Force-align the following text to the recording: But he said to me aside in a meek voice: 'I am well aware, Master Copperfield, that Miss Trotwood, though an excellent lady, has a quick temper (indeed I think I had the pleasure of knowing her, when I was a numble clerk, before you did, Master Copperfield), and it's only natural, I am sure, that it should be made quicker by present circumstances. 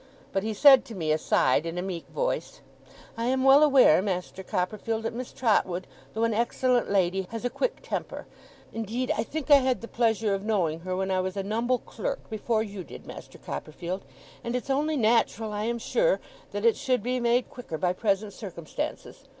But 0.33 0.41
he 0.41 0.55
said 0.55 0.83
to 0.85 0.95
me 0.95 1.11
aside 1.11 1.63
in 1.63 1.77
a 1.77 1.83
meek 1.83 2.07
voice: 2.07 2.61
'I 3.17 3.25
am 3.25 3.43
well 3.43 3.61
aware, 3.61 4.01
Master 4.01 4.41
Copperfield, 4.41 5.03
that 5.03 5.13
Miss 5.13 5.31
Trotwood, 5.31 5.85
though 6.15 6.23
an 6.23 6.33
excellent 6.33 6.89
lady, 6.89 7.27
has 7.29 7.45
a 7.45 7.51
quick 7.51 7.83
temper 7.83 8.25
(indeed 8.73 9.11
I 9.15 9.21
think 9.21 9.51
I 9.51 9.57
had 9.57 9.81
the 9.81 9.87
pleasure 9.87 10.33
of 10.33 10.43
knowing 10.43 10.79
her, 10.79 10.95
when 10.95 11.11
I 11.11 11.21
was 11.21 11.37
a 11.37 11.43
numble 11.43 11.77
clerk, 11.85 12.31
before 12.31 12.63
you 12.63 12.83
did, 12.83 13.05
Master 13.05 13.37
Copperfield), 13.37 14.01
and 14.43 14.55
it's 14.55 14.71
only 14.71 14.97
natural, 14.97 15.51
I 15.53 15.65
am 15.65 15.77
sure, 15.77 16.19
that 16.49 16.65
it 16.65 16.75
should 16.77 17.03
be 17.03 17.19
made 17.19 17.47
quicker 17.51 17.77
by 17.77 17.93
present 17.93 18.33
circumstances. 18.33 19.25